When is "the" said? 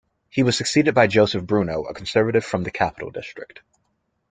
2.63-2.71